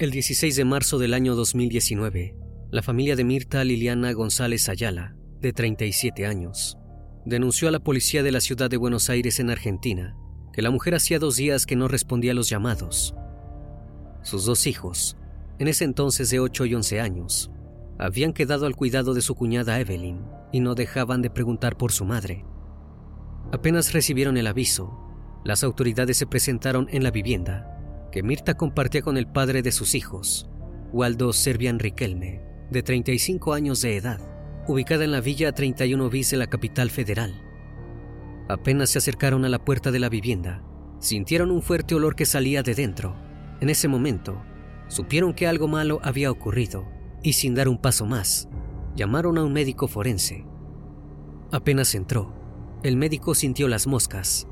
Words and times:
El 0.00 0.12
16 0.12 0.56
de 0.56 0.64
marzo 0.64 0.98
del 0.98 1.12
año 1.12 1.34
2019, 1.34 2.34
la 2.70 2.82
familia 2.82 3.16
de 3.16 3.24
Mirta 3.24 3.62
Liliana 3.64 4.14
González 4.14 4.70
Ayala, 4.70 5.14
de 5.42 5.52
37 5.52 6.24
años, 6.24 6.78
denunció 7.26 7.68
a 7.68 7.70
la 7.70 7.80
policía 7.80 8.22
de 8.22 8.32
la 8.32 8.40
ciudad 8.40 8.70
de 8.70 8.78
Buenos 8.78 9.10
Aires 9.10 9.40
en 9.40 9.50
Argentina 9.50 10.16
que 10.54 10.62
la 10.62 10.70
mujer 10.70 10.94
hacía 10.94 11.18
dos 11.18 11.36
días 11.36 11.66
que 11.66 11.76
no 11.76 11.86
respondía 11.86 12.32
a 12.32 12.34
los 12.34 12.48
llamados. 12.48 13.14
Sus 14.22 14.46
dos 14.46 14.66
hijos, 14.66 15.18
en 15.58 15.68
ese 15.68 15.84
entonces 15.84 16.30
de 16.30 16.40
8 16.40 16.64
y 16.64 16.74
11 16.76 16.98
años, 16.98 17.50
habían 17.98 18.32
quedado 18.32 18.64
al 18.64 18.76
cuidado 18.76 19.12
de 19.12 19.20
su 19.20 19.34
cuñada 19.34 19.80
Evelyn 19.80 20.24
y 20.50 20.60
no 20.60 20.74
dejaban 20.74 21.20
de 21.20 21.28
preguntar 21.28 21.76
por 21.76 21.92
su 21.92 22.06
madre. 22.06 22.46
Apenas 23.52 23.92
recibieron 23.92 24.38
el 24.38 24.46
aviso, 24.46 24.98
las 25.44 25.62
autoridades 25.62 26.16
se 26.16 26.26
presentaron 26.26 26.88
en 26.90 27.02
la 27.02 27.10
vivienda 27.10 27.76
que 28.10 28.22
Mirta 28.22 28.56
compartía 28.56 29.02
con 29.02 29.16
el 29.16 29.26
padre 29.26 29.62
de 29.62 29.72
sus 29.72 29.94
hijos, 29.94 30.48
Waldo 30.92 31.32
Servian 31.32 31.78
Riquelme, 31.78 32.42
de 32.70 32.82
35 32.82 33.52
años 33.52 33.80
de 33.82 33.96
edad, 33.96 34.20
ubicada 34.66 35.04
en 35.04 35.12
la 35.12 35.20
Villa 35.20 35.52
31 35.52 36.10
bis 36.10 36.30
de 36.30 36.36
la 36.36 36.48
capital 36.48 36.90
federal. 36.90 37.40
Apenas 38.48 38.90
se 38.90 38.98
acercaron 38.98 39.44
a 39.44 39.48
la 39.48 39.64
puerta 39.64 39.90
de 39.90 40.00
la 40.00 40.08
vivienda, 40.08 40.62
sintieron 40.98 41.50
un 41.50 41.62
fuerte 41.62 41.94
olor 41.94 42.16
que 42.16 42.26
salía 42.26 42.62
de 42.62 42.74
dentro. 42.74 43.16
En 43.60 43.70
ese 43.70 43.88
momento, 43.88 44.42
supieron 44.88 45.32
que 45.32 45.46
algo 45.46 45.68
malo 45.68 46.00
había 46.02 46.30
ocurrido 46.30 46.88
y 47.22 47.34
sin 47.34 47.54
dar 47.54 47.68
un 47.68 47.78
paso 47.78 48.06
más, 48.06 48.48
llamaron 48.96 49.38
a 49.38 49.44
un 49.44 49.52
médico 49.52 49.86
forense. 49.86 50.44
Apenas 51.52 51.94
entró, 51.94 52.34
el 52.82 52.96
médico 52.96 53.34
sintió 53.34 53.68
las 53.68 53.86
moscas 53.86 54.48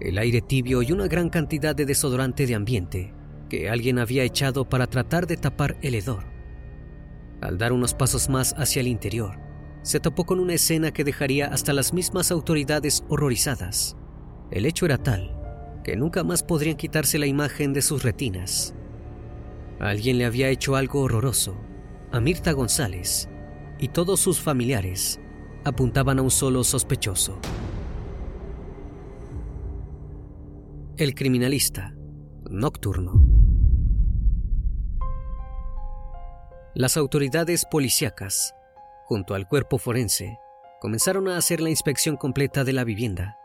el 0.00 0.18
aire 0.18 0.40
tibio 0.40 0.82
y 0.82 0.92
una 0.92 1.08
gran 1.08 1.28
cantidad 1.28 1.74
de 1.74 1.86
desodorante 1.86 2.46
de 2.46 2.54
ambiente 2.54 3.14
que 3.48 3.68
alguien 3.68 3.98
había 3.98 4.24
echado 4.24 4.68
para 4.68 4.86
tratar 4.86 5.26
de 5.26 5.36
tapar 5.36 5.76
el 5.82 5.94
hedor. 5.94 6.24
Al 7.40 7.58
dar 7.58 7.72
unos 7.72 7.94
pasos 7.94 8.28
más 8.28 8.54
hacia 8.58 8.80
el 8.80 8.88
interior, 8.88 9.38
se 9.82 10.00
topó 10.00 10.24
con 10.24 10.40
una 10.40 10.54
escena 10.54 10.92
que 10.92 11.04
dejaría 11.04 11.46
hasta 11.46 11.72
las 11.72 11.92
mismas 11.92 12.30
autoridades 12.30 13.04
horrorizadas. 13.08 13.96
El 14.50 14.66
hecho 14.66 14.84
era 14.86 14.98
tal 14.98 15.34
que 15.84 15.96
nunca 15.96 16.22
más 16.22 16.42
podrían 16.42 16.76
quitarse 16.76 17.18
la 17.18 17.26
imagen 17.26 17.72
de 17.72 17.80
sus 17.80 18.02
retinas. 18.02 18.74
Alguien 19.80 20.18
le 20.18 20.26
había 20.26 20.50
hecho 20.50 20.76
algo 20.76 21.00
horroroso 21.00 21.56
a 22.12 22.20
Mirta 22.20 22.52
González 22.52 23.28
y 23.78 23.88
todos 23.88 24.20
sus 24.20 24.40
familiares 24.40 25.20
apuntaban 25.64 26.18
a 26.18 26.22
un 26.22 26.30
solo 26.30 26.64
sospechoso. 26.64 27.38
El 30.98 31.14
criminalista 31.14 31.94
nocturno. 32.50 33.22
Las 36.74 36.96
autoridades 36.96 37.64
policíacas, 37.70 38.52
junto 39.04 39.36
al 39.36 39.46
cuerpo 39.46 39.78
forense, 39.78 40.40
comenzaron 40.80 41.28
a 41.28 41.36
hacer 41.36 41.60
la 41.60 41.70
inspección 41.70 42.16
completa 42.16 42.64
de 42.64 42.72
la 42.72 42.82
vivienda. 42.82 43.38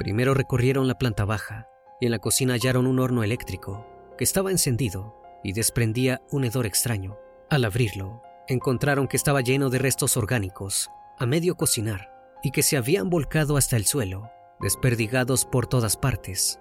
Primero 0.00 0.34
recorrieron 0.34 0.88
la 0.88 0.98
planta 0.98 1.24
baja 1.24 1.68
y 2.00 2.06
en 2.06 2.10
la 2.10 2.18
cocina 2.18 2.54
hallaron 2.54 2.88
un 2.88 2.98
horno 2.98 3.22
eléctrico 3.22 3.86
que 4.18 4.24
estaba 4.24 4.50
encendido 4.50 5.14
y 5.44 5.52
desprendía 5.52 6.22
un 6.32 6.42
hedor 6.42 6.66
extraño. 6.66 7.18
Al 7.50 7.66
abrirlo, 7.66 8.20
encontraron 8.48 9.06
que 9.06 9.16
estaba 9.16 9.42
lleno 9.42 9.70
de 9.70 9.78
restos 9.78 10.16
orgánicos 10.16 10.90
a 11.20 11.24
medio 11.24 11.54
cocinar 11.54 12.10
y 12.42 12.50
que 12.50 12.64
se 12.64 12.76
habían 12.76 13.10
volcado 13.10 13.56
hasta 13.56 13.76
el 13.76 13.86
suelo 13.86 14.32
desperdigados 14.60 15.44
por 15.44 15.66
todas 15.66 15.96
partes. 15.96 16.60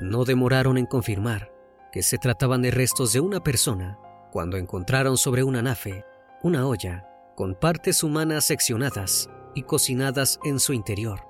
No 0.00 0.24
demoraron 0.24 0.78
en 0.78 0.86
confirmar 0.86 1.52
que 1.92 2.02
se 2.02 2.18
trataban 2.18 2.62
de 2.62 2.70
restos 2.70 3.12
de 3.12 3.20
una 3.20 3.42
persona 3.42 3.98
cuando 4.30 4.56
encontraron 4.56 5.16
sobre 5.16 5.42
una 5.42 5.62
nafe 5.62 6.04
una 6.42 6.66
olla 6.66 7.08
con 7.34 7.54
partes 7.54 8.02
humanas 8.02 8.44
seccionadas 8.44 9.28
y 9.54 9.62
cocinadas 9.62 10.38
en 10.44 10.60
su 10.60 10.72
interior. 10.72 11.26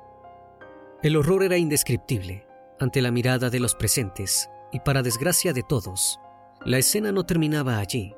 El 1.03 1.17
horror 1.17 1.43
era 1.45 1.57
indescriptible 1.57 2.47
ante 2.81 3.03
la 3.03 3.11
mirada 3.11 3.51
de 3.51 3.61
los 3.61 3.75
presentes 3.75 4.51
y 4.73 4.81
para 4.81 5.03
desgracia 5.03 5.53
de 5.53 5.63
todos, 5.63 6.21
la 6.65 6.79
escena 6.79 7.13
no 7.13 7.25
terminaba 7.25 7.79
allí. 7.79 8.15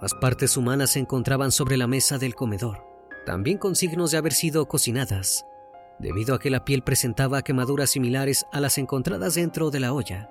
Más 0.00 0.14
partes 0.14 0.56
humanas 0.56 0.90
se 0.90 1.00
encontraban 1.00 1.50
sobre 1.50 1.76
la 1.76 1.88
mesa 1.88 2.18
del 2.18 2.34
comedor, 2.34 2.84
también 3.26 3.58
con 3.58 3.74
signos 3.74 4.12
de 4.12 4.18
haber 4.18 4.32
sido 4.32 4.68
cocinadas 4.68 5.44
debido 5.98 6.34
a 6.34 6.38
que 6.38 6.50
la 6.50 6.64
piel 6.64 6.82
presentaba 6.82 7.42
quemaduras 7.42 7.90
similares 7.90 8.46
a 8.52 8.60
las 8.60 8.78
encontradas 8.78 9.34
dentro 9.34 9.70
de 9.70 9.80
la 9.80 9.92
olla. 9.92 10.30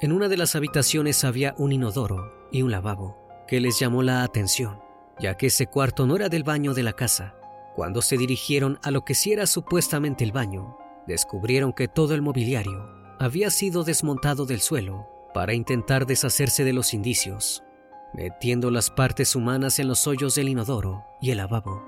En 0.00 0.12
una 0.12 0.28
de 0.28 0.36
las 0.36 0.54
habitaciones 0.54 1.24
había 1.24 1.54
un 1.58 1.72
inodoro 1.72 2.48
y 2.50 2.62
un 2.62 2.70
lavabo, 2.70 3.16
que 3.46 3.60
les 3.60 3.78
llamó 3.78 4.02
la 4.02 4.22
atención, 4.22 4.80
ya 5.18 5.36
que 5.36 5.46
ese 5.46 5.66
cuarto 5.66 6.06
no 6.06 6.16
era 6.16 6.28
del 6.28 6.44
baño 6.44 6.74
de 6.74 6.82
la 6.82 6.92
casa. 6.92 7.34
Cuando 7.74 8.02
se 8.02 8.16
dirigieron 8.16 8.78
a 8.82 8.90
lo 8.90 9.04
que 9.04 9.14
sí 9.14 9.32
era 9.32 9.46
supuestamente 9.46 10.24
el 10.24 10.32
baño, 10.32 10.76
descubrieron 11.06 11.72
que 11.72 11.88
todo 11.88 12.14
el 12.14 12.22
mobiliario 12.22 12.88
había 13.18 13.50
sido 13.50 13.84
desmontado 13.84 14.46
del 14.46 14.60
suelo 14.60 15.08
para 15.32 15.54
intentar 15.54 16.06
deshacerse 16.06 16.64
de 16.64 16.72
los 16.72 16.94
indicios, 16.94 17.64
metiendo 18.12 18.70
las 18.70 18.90
partes 18.90 19.34
humanas 19.34 19.78
en 19.78 19.88
los 19.88 20.06
hoyos 20.06 20.36
del 20.36 20.48
inodoro 20.48 21.04
y 21.20 21.30
el 21.30 21.38
lavabo. 21.38 21.82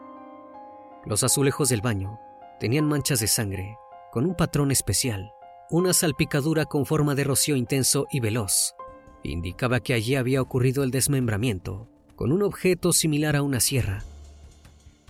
Los 1.05 1.23
azulejos 1.23 1.69
del 1.69 1.81
baño 1.81 2.19
tenían 2.61 2.87
manchas 2.87 3.21
de 3.21 3.27
sangre 3.27 3.77
con 4.13 4.25
un 4.25 4.35
patrón 4.35 4.71
especial, 4.71 5.31
una 5.71 5.93
salpicadura 5.93 6.65
con 6.65 6.87
forma 6.87 7.15
de 7.15 7.25
rocío 7.25 7.57
intenso 7.57 8.07
y 8.11 8.21
veloz. 8.21 8.75
Indicaba 9.23 9.81
que 9.81 9.95
allí 9.95 10.15
había 10.15 10.41
ocurrido 10.41 10.85
el 10.85 10.91
desmembramiento 10.91 11.89
con 12.15 12.33
un 12.33 12.43
objeto 12.43 12.93
similar 12.93 13.37
a 13.37 13.43
una 13.43 13.61
sierra. 13.61 14.03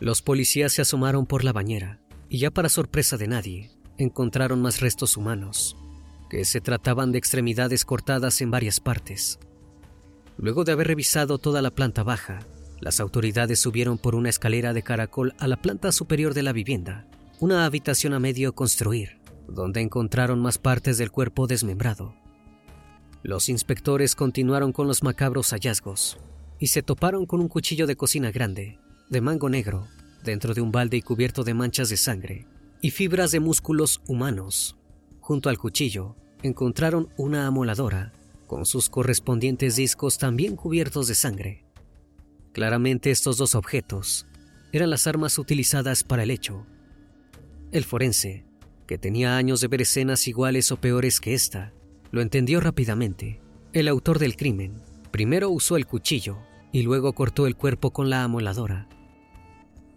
Los 0.00 0.22
policías 0.22 0.72
se 0.72 0.82
asomaron 0.82 1.26
por 1.26 1.44
la 1.44 1.52
bañera 1.52 2.00
y 2.28 2.38
ya 2.38 2.50
para 2.50 2.68
sorpresa 2.68 3.16
de 3.16 3.28
nadie, 3.28 3.70
encontraron 3.98 4.60
más 4.60 4.80
restos 4.80 5.16
humanos, 5.16 5.76
que 6.28 6.44
se 6.44 6.60
trataban 6.60 7.12
de 7.12 7.18
extremidades 7.18 7.84
cortadas 7.84 8.40
en 8.40 8.50
varias 8.50 8.80
partes. 8.80 9.38
Luego 10.36 10.64
de 10.64 10.72
haber 10.72 10.88
revisado 10.88 11.38
toda 11.38 11.62
la 11.62 11.70
planta 11.70 12.02
baja, 12.02 12.40
las 12.80 13.00
autoridades 13.00 13.60
subieron 13.60 13.96
por 13.96 14.14
una 14.14 14.28
escalera 14.28 14.72
de 14.72 14.82
caracol 14.82 15.34
a 15.38 15.46
la 15.46 15.62
planta 15.62 15.92
superior 15.92 16.34
de 16.34 16.42
la 16.42 16.52
vivienda, 16.52 17.06
una 17.38 17.66
habitación 17.66 18.14
a 18.14 18.18
medio 18.18 18.54
construir, 18.54 19.18
donde 19.46 19.82
encontraron 19.82 20.40
más 20.40 20.56
partes 20.58 20.96
del 20.96 21.10
cuerpo 21.10 21.46
desmembrado. 21.46 22.14
Los 23.22 23.48
inspectores 23.48 24.14
continuaron 24.14 24.72
con 24.72 24.86
los 24.86 25.02
macabros 25.02 25.50
hallazgos 25.50 26.18
y 26.58 26.68
se 26.68 26.82
toparon 26.82 27.26
con 27.26 27.40
un 27.40 27.48
cuchillo 27.48 27.86
de 27.86 27.96
cocina 27.96 28.30
grande, 28.30 28.78
de 29.10 29.20
mango 29.20 29.50
negro, 29.50 29.86
dentro 30.24 30.54
de 30.54 30.62
un 30.62 30.72
balde 30.72 30.96
y 30.96 31.02
cubierto 31.02 31.44
de 31.44 31.52
manchas 31.52 31.90
de 31.90 31.96
sangre 31.98 32.46
y 32.80 32.90
fibras 32.90 33.32
de 33.32 33.40
músculos 33.40 34.00
humanos. 34.06 34.76
Junto 35.20 35.50
al 35.50 35.58
cuchillo 35.58 36.16
encontraron 36.42 37.08
una 37.16 37.46
amoladora 37.46 38.12
con 38.46 38.64
sus 38.64 38.88
correspondientes 38.88 39.76
discos 39.76 40.18
también 40.18 40.56
cubiertos 40.56 41.08
de 41.08 41.14
sangre. 41.14 41.64
Claramente 42.52 43.10
estos 43.10 43.36
dos 43.36 43.54
objetos 43.54 44.26
eran 44.72 44.88
las 44.88 45.06
armas 45.06 45.38
utilizadas 45.38 46.04
para 46.04 46.22
el 46.22 46.30
hecho. 46.30 46.64
El 47.72 47.84
forense, 47.84 48.44
que 48.86 48.98
tenía 48.98 49.36
años 49.36 49.60
de 49.60 49.68
ver 49.68 49.82
escenas 49.82 50.28
iguales 50.28 50.70
o 50.70 50.76
peores 50.76 51.20
que 51.20 51.34
esta, 51.34 51.72
lo 52.12 52.22
entendió 52.22 52.60
rápidamente. 52.60 53.40
El 53.72 53.88
autor 53.88 54.18
del 54.18 54.36
crimen 54.36 54.80
primero 55.10 55.50
usó 55.50 55.76
el 55.76 55.86
cuchillo 55.86 56.38
y 56.72 56.82
luego 56.82 57.12
cortó 57.14 57.46
el 57.46 57.56
cuerpo 57.56 57.92
con 57.92 58.10
la 58.10 58.22
amoladora. 58.22 58.88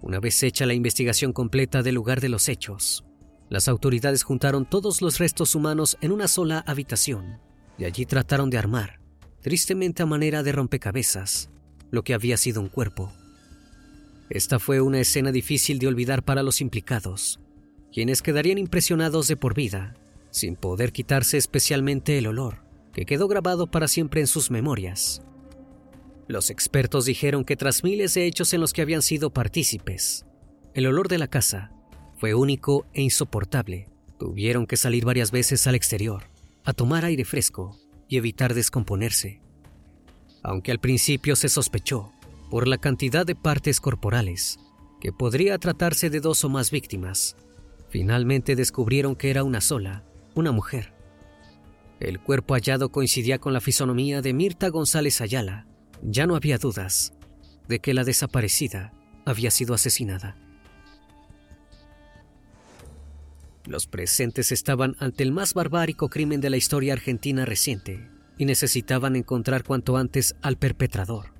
Una 0.01 0.19
vez 0.19 0.41
hecha 0.43 0.65
la 0.65 0.73
investigación 0.73 1.33
completa 1.33 1.83
del 1.83 1.95
lugar 1.95 2.21
de 2.21 2.29
los 2.29 2.49
hechos, 2.49 3.05
las 3.49 3.67
autoridades 3.67 4.23
juntaron 4.23 4.67
todos 4.67 5.01
los 5.01 5.19
restos 5.19 5.55
humanos 5.55 5.97
en 6.01 6.11
una 6.11 6.27
sola 6.27 6.63
habitación 6.65 7.39
y 7.77 7.85
allí 7.85 8.05
trataron 8.05 8.49
de 8.49 8.57
armar, 8.57 8.99
tristemente 9.41 10.03
a 10.03 10.05
manera 10.05 10.41
de 10.43 10.51
rompecabezas, 10.51 11.49
lo 11.91 12.03
que 12.03 12.13
había 12.13 12.37
sido 12.37 12.61
un 12.61 12.69
cuerpo. 12.69 13.11
Esta 14.29 14.59
fue 14.59 14.79
una 14.81 14.99
escena 14.99 15.31
difícil 15.31 15.79
de 15.79 15.87
olvidar 15.87 16.23
para 16.23 16.43
los 16.43 16.61
implicados, 16.61 17.39
quienes 17.91 18.21
quedarían 18.21 18.57
impresionados 18.57 19.27
de 19.27 19.37
por 19.37 19.55
vida, 19.55 19.95
sin 20.31 20.55
poder 20.55 20.91
quitarse 20.91 21.37
especialmente 21.37 22.17
el 22.17 22.27
olor, 22.27 22.63
que 22.93 23.05
quedó 23.05 23.27
grabado 23.27 23.67
para 23.67 23.87
siempre 23.87 24.21
en 24.21 24.27
sus 24.27 24.51
memorias. 24.51 25.21
Los 26.27 26.49
expertos 26.49 27.05
dijeron 27.05 27.43
que 27.43 27.55
tras 27.55 27.83
miles 27.83 28.13
de 28.13 28.25
hechos 28.27 28.53
en 28.53 28.61
los 28.61 28.73
que 28.73 28.81
habían 28.81 29.01
sido 29.01 29.31
partícipes, 29.31 30.25
el 30.75 30.85
olor 30.85 31.07
de 31.07 31.17
la 31.17 31.27
casa 31.27 31.71
fue 32.17 32.35
único 32.35 32.85
e 32.93 33.01
insoportable. 33.01 33.87
Tuvieron 34.19 34.67
que 34.67 34.77
salir 34.77 35.05
varias 35.05 35.31
veces 35.31 35.65
al 35.65 35.75
exterior, 35.75 36.25
a 36.65 36.73
tomar 36.73 37.05
aire 37.05 37.25
fresco 37.25 37.79
y 38.07 38.17
evitar 38.17 38.53
descomponerse. 38.53 39.41
Aunque 40.43 40.71
al 40.71 40.79
principio 40.79 41.35
se 41.35 41.49
sospechó, 41.49 42.11
por 42.51 42.67
la 42.67 42.77
cantidad 42.77 43.25
de 43.25 43.35
partes 43.35 43.79
corporales, 43.79 44.59
que 44.99 45.11
podría 45.11 45.57
tratarse 45.57 46.09
de 46.09 46.19
dos 46.19 46.43
o 46.43 46.49
más 46.49 46.71
víctimas, 46.71 47.35
finalmente 47.89 48.55
descubrieron 48.55 49.15
que 49.15 49.29
era 49.29 49.43
una 49.43 49.61
sola, 49.61 50.03
una 50.35 50.51
mujer. 50.51 50.93
El 51.99 52.19
cuerpo 52.19 52.53
hallado 52.53 52.89
coincidía 52.89 53.39
con 53.39 53.53
la 53.53 53.61
fisonomía 53.61 54.21
de 54.21 54.33
Mirta 54.33 54.69
González 54.69 55.19
Ayala, 55.21 55.67
ya 56.01 56.25
no 56.25 56.35
había 56.35 56.57
dudas 56.57 57.13
de 57.67 57.79
que 57.79 57.93
la 57.93 58.03
desaparecida 58.03 58.93
había 59.25 59.51
sido 59.51 59.73
asesinada. 59.73 60.37
Los 63.65 63.85
presentes 63.85 64.51
estaban 64.51 64.95
ante 64.99 65.23
el 65.23 65.31
más 65.31 65.53
barbárico 65.53 66.09
crimen 66.09 66.41
de 66.41 66.49
la 66.49 66.57
historia 66.57 66.93
argentina 66.93 67.45
reciente 67.45 68.09
y 68.37 68.45
necesitaban 68.45 69.15
encontrar 69.15 69.63
cuanto 69.63 69.97
antes 69.97 70.35
al 70.41 70.57
perpetrador. 70.57 71.33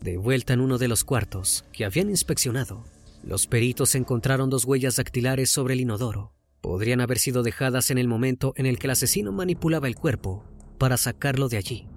De 0.00 0.16
vuelta 0.16 0.52
en 0.52 0.60
uno 0.60 0.76
de 0.76 0.88
los 0.88 1.04
cuartos 1.04 1.64
que 1.72 1.84
habían 1.84 2.10
inspeccionado, 2.10 2.84
los 3.22 3.46
peritos 3.46 3.94
encontraron 3.94 4.50
dos 4.50 4.64
huellas 4.64 4.96
dactilares 4.96 5.50
sobre 5.50 5.74
el 5.74 5.80
inodoro. 5.80 6.32
Podrían 6.60 7.00
haber 7.00 7.18
sido 7.18 7.42
dejadas 7.42 7.90
en 7.90 7.98
el 7.98 8.08
momento 8.08 8.52
en 8.56 8.66
el 8.66 8.78
que 8.78 8.86
el 8.86 8.92
asesino 8.92 9.32
manipulaba 9.32 9.88
el 9.88 9.96
cuerpo 9.96 10.44
para 10.78 10.96
sacarlo 10.96 11.48
de 11.48 11.56
allí. 11.56 11.88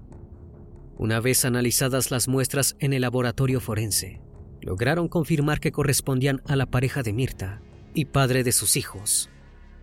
Una 0.97 1.19
vez 1.19 1.45
analizadas 1.45 2.09
las 2.09 2.27
muestras 2.27 2.75
en 2.79 2.93
el 2.93 3.01
laboratorio 3.01 3.59
forense, 3.59 4.21
lograron 4.61 5.07
confirmar 5.07 5.59
que 5.59 5.71
correspondían 5.71 6.41
a 6.47 6.55
la 6.55 6.65
pareja 6.67 7.03
de 7.03 7.13
Mirta 7.13 7.61
y 7.93 8.05
padre 8.05 8.43
de 8.43 8.51
sus 8.51 8.77
hijos, 8.77 9.29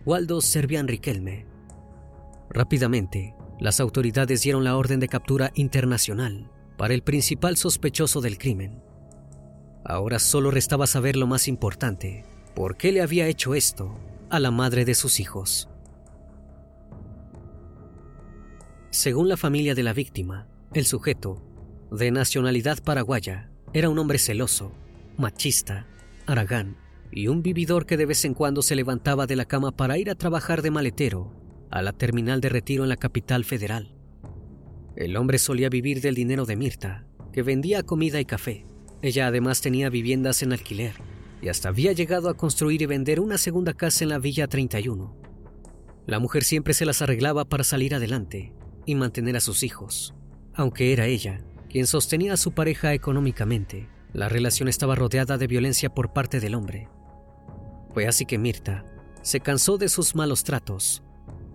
Waldo 0.05 0.41
Servian 0.41 0.87
Riquelme. 0.87 1.45
Rápidamente, 2.49 3.35
las 3.59 3.79
autoridades 3.79 4.41
dieron 4.41 4.63
la 4.63 4.75
orden 4.75 4.99
de 4.99 5.07
captura 5.07 5.51
internacional 5.55 6.49
para 6.77 6.93
el 6.93 7.03
principal 7.03 7.57
sospechoso 7.57 8.19
del 8.19 8.37
crimen. 8.37 8.81
Ahora 9.85 10.19
solo 10.19 10.51
restaba 10.51 10.87
saber 10.87 11.15
lo 11.15 11.27
más 11.27 11.47
importante, 11.47 12.25
por 12.55 12.77
qué 12.77 12.91
le 12.91 13.01
había 13.01 13.27
hecho 13.27 13.55
esto 13.55 13.99
a 14.29 14.39
la 14.39 14.51
madre 14.51 14.85
de 14.85 14.95
sus 14.95 15.19
hijos. 15.19 15.69
Según 18.91 19.27
la 19.27 19.37
familia 19.37 19.75
de 19.75 19.83
la 19.83 19.93
víctima, 19.93 20.47
el 20.73 20.85
sujeto, 20.85 21.43
de 21.91 22.11
nacionalidad 22.11 22.81
paraguaya, 22.83 23.49
era 23.73 23.89
un 23.89 23.99
hombre 23.99 24.19
celoso, 24.19 24.71
machista, 25.17 25.87
aragán 26.25 26.77
y 27.11 27.27
un 27.27 27.43
vividor 27.43 27.85
que 27.85 27.97
de 27.97 28.05
vez 28.05 28.23
en 28.25 28.33
cuando 28.33 28.61
se 28.61 28.75
levantaba 28.75 29.27
de 29.27 29.35
la 29.35 29.45
cama 29.45 29.71
para 29.71 29.97
ir 29.97 30.09
a 30.09 30.15
trabajar 30.15 30.61
de 30.61 30.71
maletero 30.71 31.31
a 31.69 31.81
la 31.81 31.91
terminal 31.91 32.39
de 32.39 32.49
retiro 32.49 32.83
en 32.83 32.89
la 32.89 32.97
capital 32.97 33.43
federal. 33.43 33.95
El 34.95 35.17
hombre 35.17 35.39
solía 35.39 35.69
vivir 35.69 36.01
del 36.01 36.13
dinero 36.13 36.45
de 36.45 36.55
Mirta, 36.55 37.05
que 37.31 37.41
vendía 37.41 37.81
comida 37.81 38.19
y 38.19 38.25
café. 38.25 38.65
Ella 39.03 39.27
además 39.27 39.59
tenía 39.59 39.89
viviendas 39.89 40.41
en 40.43 40.53
alquiler 40.53 40.95
y 41.41 41.49
hasta 41.49 41.67
había 41.67 41.91
llegado 41.91 42.29
a 42.29 42.37
construir 42.37 42.81
y 42.81 42.85
vender 42.85 43.19
una 43.19 43.37
segunda 43.37 43.73
casa 43.73 44.05
en 44.05 44.09
la 44.09 44.17
Villa 44.17 44.47
31. 44.47 45.13
La 46.05 46.19
mujer 46.19 46.45
siempre 46.45 46.73
se 46.73 46.85
las 46.85 47.01
arreglaba 47.01 47.43
para 47.43 47.65
salir 47.65 47.93
adelante 47.93 48.53
y 48.85 48.95
mantener 48.95 49.35
a 49.35 49.41
sus 49.41 49.63
hijos. 49.63 50.15
Aunque 50.53 50.93
era 50.93 51.05
ella 51.05 51.43
quien 51.69 51.85
sostenía 51.85 52.33
a 52.33 52.37
su 52.37 52.53
pareja 52.53 52.93
económicamente, 52.93 53.89
la 54.13 54.29
relación 54.29 54.69
estaba 54.69 54.95
rodeada 54.95 55.37
de 55.37 55.47
violencia 55.47 55.89
por 55.89 56.13
parte 56.13 56.39
del 56.39 56.55
hombre. 56.55 56.87
Fue 57.93 58.07
así 58.07 58.25
que 58.25 58.37
Mirta 58.37 58.85
se 59.21 59.41
cansó 59.41 59.77
de 59.77 59.89
sus 59.89 60.15
malos 60.15 60.45
tratos 60.45 61.03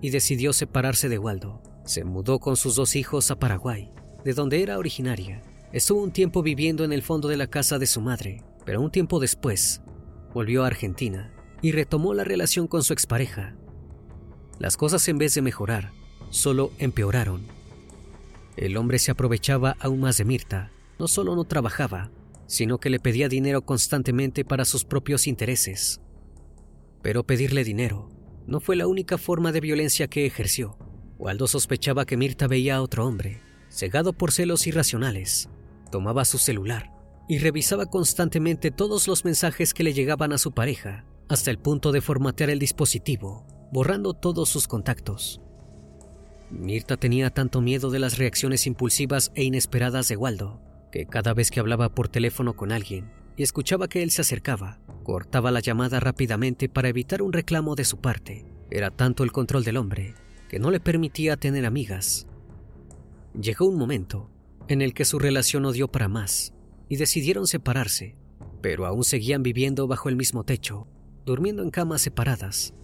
y 0.03 0.11
decidió 0.11 0.53
separarse 0.53 1.09
de 1.09 1.19
Waldo. 1.19 1.63
Se 1.87 2.05
mudó 2.05 2.41
con 2.41 2.57
sus 2.59 2.77
dos 2.77 2.95
hijos 2.95 3.31
a 3.31 3.39
Paraguay, 3.39 3.91
de 4.23 4.35
donde 4.35 4.63
era 4.63 4.77
originaria. 4.77 5.41
Estuvo 5.73 6.03
un 6.03 6.13
tiempo 6.13 6.43
viviendo 6.43 6.85
en 6.85 6.93
el 6.93 7.03
fondo 7.03 7.29
de 7.29 7.37
la 7.37 7.47
casa 7.47 7.79
de 7.79 7.87
su 7.87 8.01
madre, 8.01 8.43
pero 8.65 8.81
un 8.81 8.91
tiempo 8.91 9.21
después 9.21 9.83
volvió 10.33 10.65
a 10.65 10.69
Argentina 10.69 11.33
y 11.63 11.73
retomó 11.73 12.15
la 12.15 12.25
relación 12.25 12.67
con 12.67 12.83
su 12.83 12.93
expareja. 12.93 13.57
Las 14.59 14.77
cosas 14.77 15.07
en 15.09 15.19
vez 15.19 15.35
de 15.35 15.43
mejorar, 15.43 15.93
solo 16.31 16.73
empeoraron 16.79 17.59
el 18.59 18.77
hombre 18.77 18.99
se 18.99 19.13
aprovechaba 19.13 19.77
aún 19.79 20.01
más 20.01 20.17
de 20.17 20.25
Mirta. 20.25 20.73
No 20.99 21.07
solo 21.07 21.37
no 21.37 21.45
trabajaba, 21.45 22.11
sino 22.49 22.79
que 22.79 22.91
le 22.91 22.99
pedía 22.99 23.29
dinero 23.29 23.63
constantemente 23.63 24.45
para 24.45 24.65
sus 24.65 24.85
propios 24.85 25.29
intereses. 25.29 26.01
Pero 27.01 27.25
pedirle 27.25 27.63
dinero 27.63 28.09
no 28.49 28.59
fue 28.59 28.75
la 28.75 28.89
única 28.89 29.17
forma 29.17 29.53
de 29.53 29.61
violencia 29.61 30.09
que 30.09 30.27
ejerció. 30.27 30.77
Waldo 31.19 31.47
sospechaba 31.47 32.05
que 32.05 32.17
Mirta 32.17 32.49
veía 32.49 32.77
a 32.77 32.83
otro 32.83 33.07
hombre, 33.07 33.41
cegado 33.71 34.13
por 34.13 34.33
celos 34.33 34.67
irracionales. 34.67 35.49
Tomaba 35.91 36.25
su 36.25 36.39
celular 36.39 36.93
y 37.29 37.39
revisaba 37.39 37.87
constantemente 37.87 38.71
todos 38.71 39.07
los 39.07 39.25
mensajes 39.25 39.75
que 39.75 39.83
le 39.83 39.93
llegaban 39.93 40.33
a 40.33 40.39
su 40.39 40.53
pareja, 40.53 41.05
hasta 41.29 41.51
el 41.51 41.59
punto 41.59 41.93
de 41.93 42.01
formatear 42.01 42.51
el 42.51 42.59
dispositivo, 42.59 43.47
borrando 43.71 44.15
todos 44.15 44.49
sus 44.49 44.67
contactos. 44.67 45.41
Mirta 46.51 46.97
tenía 46.97 47.31
tanto 47.31 47.61
miedo 47.61 47.91
de 47.91 47.99
las 47.99 48.17
reacciones 48.17 48.67
impulsivas 48.67 49.31
e 49.35 49.45
inesperadas 49.45 50.09
de 50.09 50.17
Waldo, 50.17 50.63
que 50.91 51.05
cada 51.05 51.35
vez 51.35 51.51
que 51.51 51.61
hablaba 51.61 51.95
por 51.95 52.09
teléfono 52.09 52.57
con 52.57 52.73
alguien, 52.73 53.11
y 53.37 53.43
escuchaba 53.43 53.89
que 53.89 54.03
él 54.03 54.11
se 54.11 54.23
acercaba. 54.23 54.81
Cortaba 55.05 55.51
la 55.51 55.61
llamada 55.61 56.01
rápidamente 56.01 56.69
para 56.69 56.89
evitar 56.89 57.23
un 57.23 57.33
reclamo 57.33 57.75
de 57.75 57.85
su 57.85 57.99
parte. 57.99 58.47
Era 58.71 58.91
tanto 58.91 59.23
el 59.23 59.33
control 59.33 59.65
del 59.65 59.77
hombre 59.77 60.15
que 60.49 60.59
no 60.59 60.71
le 60.71 60.81
permitía 60.81 61.37
tener 61.37 61.67
amigas. 61.67 62.27
Llegó 63.39 63.67
un 63.67 63.77
momento 63.77 64.31
en 64.69 64.83
el 64.83 64.95
que 64.95 65.05
su 65.05 65.19
relación 65.19 65.63
no 65.63 65.73
dio 65.73 65.89
para 65.89 66.09
más 66.09 66.53
y 66.89 66.97
decidieron 66.97 67.47
separarse, 67.47 68.17
pero 68.61 68.87
aún 68.87 69.05
seguían 69.05 69.43
viviendo 69.43 69.87
bajo 69.87 70.09
el 70.09 70.17
mismo 70.17 70.45
techo, 70.45 70.87
durmiendo 71.25 71.63
en 71.63 71.71
camas 71.71 72.03
separadas. 72.03 72.75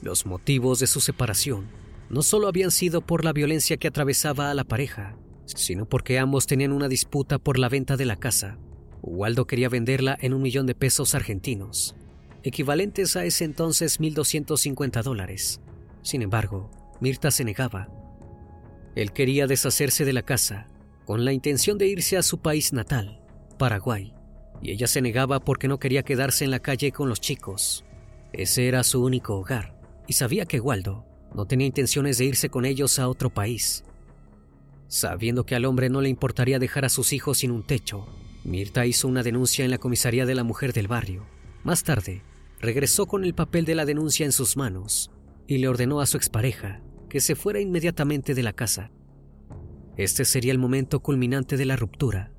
Los 0.00 0.26
motivos 0.26 0.78
de 0.80 0.86
su 0.86 1.00
separación 1.00 1.66
no 2.10 2.22
solo 2.22 2.48
habían 2.48 2.70
sido 2.70 3.00
por 3.00 3.24
la 3.24 3.32
violencia 3.32 3.76
que 3.76 3.88
atravesaba 3.88 4.50
a 4.50 4.54
la 4.54 4.64
pareja, 4.64 5.16
sino 5.46 5.86
porque 5.88 6.18
ambos 6.18 6.46
tenían 6.46 6.72
una 6.72 6.88
disputa 6.88 7.38
por 7.38 7.58
la 7.58 7.68
venta 7.68 7.96
de 7.96 8.04
la 8.04 8.16
casa. 8.16 8.58
Waldo 9.02 9.46
quería 9.46 9.68
venderla 9.68 10.16
en 10.20 10.34
un 10.34 10.42
millón 10.42 10.66
de 10.66 10.74
pesos 10.74 11.14
argentinos, 11.14 11.96
equivalentes 12.42 13.16
a 13.16 13.24
ese 13.24 13.44
entonces 13.44 14.00
1.250 14.00 15.02
dólares. 15.02 15.60
Sin 16.02 16.22
embargo, 16.22 16.70
Mirta 17.00 17.30
se 17.30 17.44
negaba. 17.44 17.88
Él 18.94 19.12
quería 19.12 19.46
deshacerse 19.46 20.04
de 20.04 20.12
la 20.12 20.22
casa 20.22 20.66
con 21.12 21.26
la 21.26 21.34
intención 21.34 21.76
de 21.76 21.88
irse 21.88 22.16
a 22.16 22.22
su 22.22 22.40
país 22.40 22.72
natal, 22.72 23.20
Paraguay, 23.58 24.14
y 24.62 24.70
ella 24.70 24.86
se 24.86 25.02
negaba 25.02 25.40
porque 25.40 25.68
no 25.68 25.78
quería 25.78 26.04
quedarse 26.04 26.42
en 26.42 26.50
la 26.50 26.60
calle 26.60 26.90
con 26.90 27.10
los 27.10 27.20
chicos. 27.20 27.84
Ese 28.32 28.66
era 28.66 28.82
su 28.82 29.04
único 29.04 29.36
hogar, 29.36 29.78
y 30.08 30.14
sabía 30.14 30.46
que 30.46 30.58
Waldo 30.58 31.04
no 31.34 31.44
tenía 31.44 31.66
intenciones 31.66 32.16
de 32.16 32.24
irse 32.24 32.48
con 32.48 32.64
ellos 32.64 32.98
a 32.98 33.10
otro 33.10 33.28
país. 33.28 33.84
Sabiendo 34.88 35.44
que 35.44 35.54
al 35.54 35.66
hombre 35.66 35.90
no 35.90 36.00
le 36.00 36.08
importaría 36.08 36.58
dejar 36.58 36.86
a 36.86 36.88
sus 36.88 37.12
hijos 37.12 37.40
sin 37.40 37.50
un 37.50 37.66
techo, 37.66 38.06
Mirta 38.42 38.86
hizo 38.86 39.06
una 39.06 39.22
denuncia 39.22 39.66
en 39.66 39.70
la 39.70 39.76
comisaría 39.76 40.24
de 40.24 40.34
la 40.34 40.44
mujer 40.44 40.72
del 40.72 40.88
barrio. 40.88 41.26
Más 41.62 41.84
tarde, 41.84 42.22
regresó 42.58 43.04
con 43.04 43.22
el 43.24 43.34
papel 43.34 43.66
de 43.66 43.74
la 43.74 43.84
denuncia 43.84 44.24
en 44.24 44.32
sus 44.32 44.56
manos 44.56 45.10
y 45.46 45.58
le 45.58 45.68
ordenó 45.68 46.00
a 46.00 46.06
su 46.06 46.16
expareja 46.16 46.80
que 47.10 47.20
se 47.20 47.34
fuera 47.34 47.60
inmediatamente 47.60 48.34
de 48.34 48.42
la 48.42 48.54
casa. 48.54 48.90
Este 49.96 50.24
sería 50.24 50.52
el 50.52 50.58
momento 50.58 51.00
culminante 51.00 51.56
de 51.56 51.66
la 51.66 51.76
ruptura. 51.76 52.30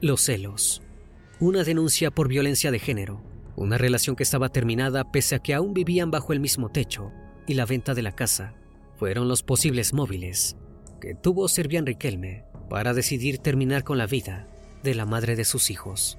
Los 0.00 0.22
celos. 0.22 0.82
Una 1.40 1.62
denuncia 1.62 2.10
por 2.10 2.28
violencia 2.28 2.70
de 2.70 2.78
género. 2.78 3.22
Una 3.54 3.76
relación 3.76 4.16
que 4.16 4.22
estaba 4.22 4.48
terminada 4.48 5.10
pese 5.12 5.34
a 5.34 5.40
que 5.40 5.52
aún 5.52 5.74
vivían 5.74 6.10
bajo 6.10 6.32
el 6.32 6.40
mismo 6.40 6.70
techo 6.70 7.12
y 7.46 7.54
la 7.54 7.66
venta 7.66 7.94
de 7.94 8.02
la 8.02 8.12
casa. 8.12 8.54
Fueron 8.96 9.28
los 9.28 9.42
posibles 9.42 9.92
móviles 9.92 10.56
que 11.00 11.14
tuvo 11.14 11.48
Servian 11.48 11.86
Riquelme 11.86 12.44
para 12.70 12.94
decidir 12.94 13.38
terminar 13.38 13.84
con 13.84 13.98
la 13.98 14.06
vida 14.06 14.48
de 14.82 14.94
la 14.94 15.06
madre 15.06 15.36
de 15.36 15.44
sus 15.44 15.70
hijos. 15.70 16.18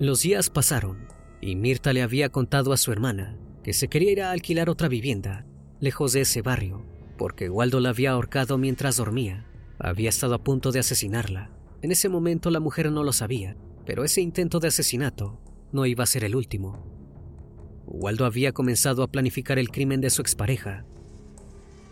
Los 0.00 0.22
días 0.22 0.48
pasaron 0.48 0.96
y 1.42 1.56
Mirta 1.56 1.92
le 1.92 2.00
había 2.00 2.30
contado 2.30 2.72
a 2.72 2.78
su 2.78 2.90
hermana 2.90 3.36
que 3.62 3.74
se 3.74 3.88
quería 3.88 4.12
ir 4.12 4.22
a 4.22 4.30
alquilar 4.30 4.70
otra 4.70 4.88
vivienda 4.88 5.44
lejos 5.78 6.14
de 6.14 6.22
ese 6.22 6.40
barrio 6.40 6.86
porque 7.18 7.50
Waldo 7.50 7.80
la 7.80 7.90
había 7.90 8.12
ahorcado 8.12 8.56
mientras 8.56 8.96
dormía. 8.96 9.46
Había 9.78 10.08
estado 10.08 10.34
a 10.34 10.42
punto 10.42 10.72
de 10.72 10.78
asesinarla 10.78 11.50
En 11.82 11.92
ese 11.92 12.08
momento 12.08 12.50
la 12.50 12.60
mujer 12.60 12.90
no 12.90 13.04
lo 13.04 13.12
sabía, 13.12 13.58
pero 13.84 14.02
ese 14.02 14.22
intento 14.22 14.58
de 14.58 14.68
asesinato 14.68 15.38
no 15.70 15.84
iba 15.84 16.02
a 16.02 16.06
ser 16.06 16.24
el 16.24 16.34
último. 16.34 16.82
Waldo 17.84 18.24
había 18.24 18.52
comenzado 18.52 19.02
a 19.02 19.08
planificar 19.08 19.58
el 19.58 19.68
crimen 19.68 20.00
de 20.00 20.08
su 20.08 20.22
expareja. 20.22 20.86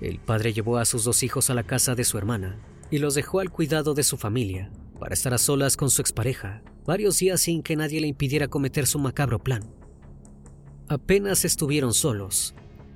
El 0.00 0.18
padre 0.18 0.54
llevó 0.54 0.78
a 0.78 0.86
sus 0.86 1.04
dos 1.04 1.22
hijos 1.22 1.50
a 1.50 1.54
la 1.54 1.64
casa 1.64 1.94
de 1.94 2.04
su 2.04 2.16
hermana 2.16 2.58
y 2.90 3.00
los 3.00 3.14
dejó 3.14 3.40
al 3.40 3.50
cuidado 3.50 3.92
de 3.92 4.02
su 4.02 4.16
familia 4.16 4.72
para 4.98 5.12
estar 5.12 5.34
a 5.34 5.38
solas 5.38 5.76
con 5.76 5.90
su 5.90 6.00
expareja 6.00 6.62
varios 6.88 7.18
días 7.18 7.42
sin 7.42 7.62
que 7.62 7.76
nadie 7.76 8.00
le 8.00 8.06
impidiera 8.06 8.48
cometer 8.48 8.86
su 8.86 8.98
macabro 8.98 9.38
plan. 9.38 9.62
Apenas 10.88 11.44
estuvieron 11.44 11.92
solos 11.92 12.54